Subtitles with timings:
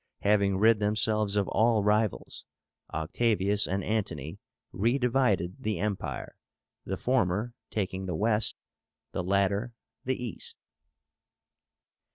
[0.21, 2.43] Having rid themselves of all rivals,
[2.91, 4.39] Octavius and Antony
[4.73, 6.35] redivided the Empire,
[6.83, 8.57] the former taking the West,
[9.11, 10.57] the latter the East.